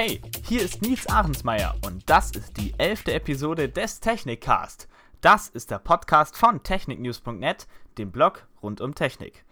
[0.00, 4.86] Hey, hier ist Nils Ahrensmeier und das ist die elfte Episode des Technikcast.
[5.22, 7.66] Das ist der Podcast von techniknews.net,
[7.98, 9.44] dem Blog rund um Technik.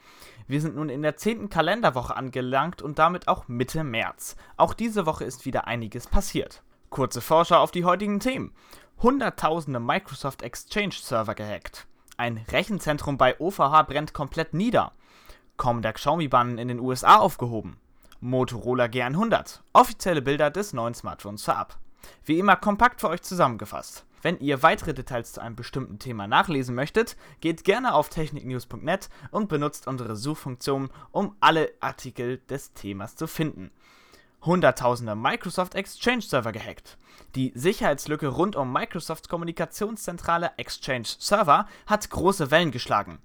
[0.46, 4.36] Wir sind nun in der zehnten Kalenderwoche angelangt und damit auch Mitte März.
[4.56, 6.62] Auch diese Woche ist wieder einiges passiert.
[6.90, 8.54] Kurze Vorschau auf die heutigen Themen.
[9.02, 11.88] Hunderttausende Microsoft Exchange Server gehackt.
[12.18, 14.92] Ein Rechenzentrum bei OVH brennt komplett nieder.
[15.56, 17.80] Kommen der Xiaomi-Bannen in den USA aufgehoben.
[18.20, 19.60] Motorola G100.
[19.72, 21.78] Offizielle Bilder des neuen Smartphones vorab.
[22.24, 24.04] Wie immer kompakt für euch zusammengefasst.
[24.22, 29.48] Wenn ihr weitere Details zu einem bestimmten Thema nachlesen möchtet, geht gerne auf techniknews.net und
[29.48, 33.70] benutzt unsere Suchfunktion, um alle Artikel des Themas zu finden.
[34.42, 36.98] Hunderttausende Microsoft Exchange Server gehackt.
[37.34, 43.18] Die Sicherheitslücke rund um Microsofts Kommunikationszentrale Exchange Server hat große Wellen geschlagen.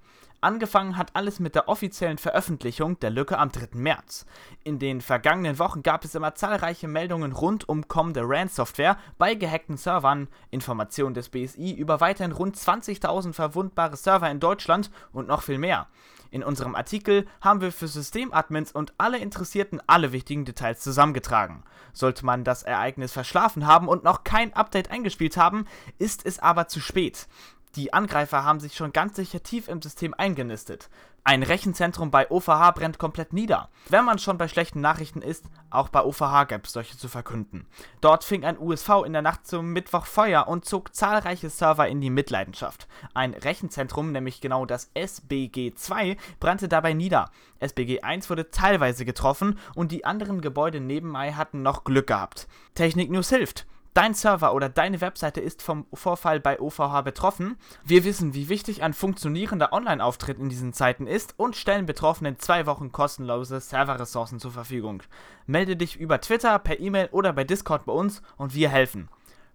[0.44, 3.70] Angefangen hat alles mit der offiziellen Veröffentlichung der Lücke am 3.
[3.74, 4.26] März.
[4.64, 9.78] In den vergangenen Wochen gab es immer zahlreiche Meldungen rund um kommende RAN-Software bei gehackten
[9.78, 15.60] Servern, Informationen des BSI über weiterhin rund 20.000 verwundbare Server in Deutschland und noch viel
[15.60, 15.88] mehr.
[16.32, 21.64] In unserem Artikel haben wir für Systemadmins und alle Interessierten alle wichtigen Details zusammengetragen.
[21.94, 25.66] Sollte man das Ereignis verschlafen haben und noch kein Update eingespielt haben,
[26.00, 27.28] ist es aber zu spät.
[27.76, 30.90] Die Angreifer haben sich schon ganz sicher tief im System eingenistet.
[31.24, 33.70] Ein Rechenzentrum bei OVH brennt komplett nieder.
[33.88, 37.68] Wenn man schon bei schlechten Nachrichten ist, auch bei OVH gab es solche zu verkünden.
[38.02, 42.02] Dort fing ein USV in der Nacht zum Mittwoch Feuer und zog zahlreiche Server in
[42.02, 42.88] die Mitleidenschaft.
[43.14, 47.30] Ein Rechenzentrum, nämlich genau das SBG2, brannte dabei nieder.
[47.62, 52.48] SBG1 wurde teilweise getroffen und die anderen Gebäude neben Mai hatten noch Glück gehabt.
[52.74, 53.68] Technik News hilft.
[53.94, 57.58] Dein Server oder deine Webseite ist vom Vorfall bei OVH betroffen.
[57.84, 62.66] Wir wissen, wie wichtig ein funktionierender Online-Auftritt in diesen Zeiten ist und stellen Betroffenen zwei
[62.68, 65.04] Wochen kostenlose Serverressourcen zur Verfügung.
[65.46, 69.10] Melde dich über Twitter, per E-Mail oder bei Discord bei uns und wir helfen.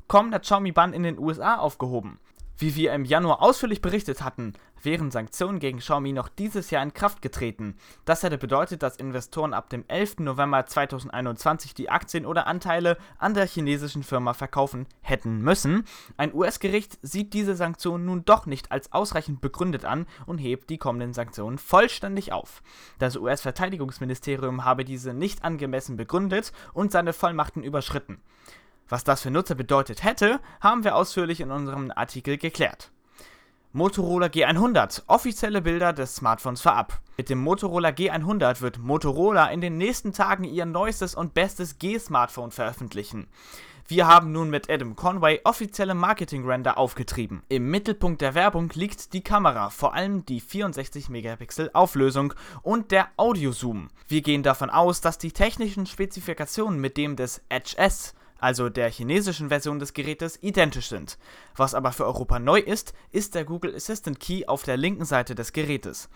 [0.06, 2.18] Kommt der Xiaomi-Bann in den USA aufgehoben?
[2.58, 6.94] Wie wir im Januar ausführlich berichtet hatten, wären Sanktionen gegen Xiaomi noch dieses Jahr in
[6.94, 7.76] Kraft getreten.
[8.06, 10.20] Das hätte bedeutet, dass Investoren ab dem 11.
[10.20, 15.84] November 2021 die Aktien oder Anteile an der chinesischen Firma verkaufen hätten müssen.
[16.16, 20.78] Ein US-Gericht sieht diese Sanktionen nun doch nicht als ausreichend begründet an und hebt die
[20.78, 22.62] kommenden Sanktionen vollständig auf.
[22.98, 28.22] Das US-Verteidigungsministerium habe diese nicht angemessen begründet und seine Vollmachten überschritten.
[28.88, 32.91] Was das für Nutzer bedeutet hätte, haben wir ausführlich in unserem Artikel geklärt.
[33.72, 35.02] Motorola G100.
[35.06, 37.00] Offizielle Bilder des Smartphones vorab.
[37.19, 42.52] Mit dem Motorola G100 wird Motorola in den nächsten Tagen ihr neuestes und bestes G-Smartphone
[42.52, 43.26] veröffentlichen.
[43.88, 47.44] Wir haben nun mit Adam Conway offizielle Marketing-Render aufgetrieben.
[47.48, 53.10] Im Mittelpunkt der Werbung liegt die Kamera, vor allem die 64 Megapixel Auflösung und der
[53.16, 53.86] Audio-Zoom.
[54.08, 58.91] Wir gehen davon aus, dass die technischen Spezifikationen mit dem des Edge S also der
[58.91, 61.19] chinesischen Version des Gerätes, identisch sind.
[61.56, 65.34] Was aber für Europa neu ist, ist der Google Assistant Key auf der linken Seite
[65.34, 66.08] des Gerätes.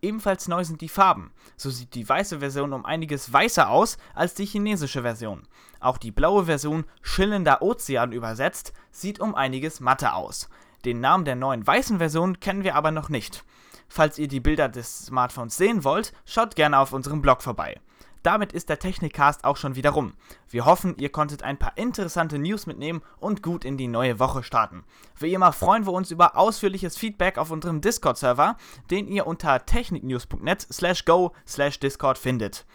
[0.00, 1.32] Ebenfalls neu sind die Farben.
[1.56, 5.42] So sieht die weiße Version um einiges weißer aus als die chinesische Version.
[5.80, 10.48] Auch die blaue Version, schillender Ozean übersetzt, sieht um einiges matter aus.
[10.84, 13.44] Den Namen der neuen weißen Version kennen wir aber noch nicht.
[13.88, 17.80] Falls ihr die Bilder des Smartphones sehen wollt, schaut gerne auf unserem Blog vorbei.
[18.22, 20.14] Damit ist der Technikcast auch schon wieder rum.
[20.48, 24.42] Wir hoffen, ihr konntet ein paar interessante News mitnehmen und gut in die neue Woche
[24.42, 24.84] starten.
[25.18, 28.56] Wie immer freuen wir uns über ausführliches Feedback auf unserem Discord-Server,
[28.90, 32.66] den ihr unter techniknews.net slash go slash discord findet.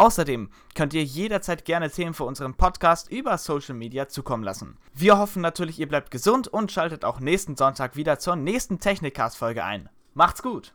[0.00, 4.78] Außerdem könnt ihr jederzeit gerne Themen für unseren Podcast über Social Media zukommen lassen.
[4.94, 9.62] Wir hoffen natürlich, ihr bleibt gesund und schaltet auch nächsten Sonntag wieder zur nächsten Technikcast-Folge
[9.62, 9.90] ein.
[10.14, 10.72] Macht's gut!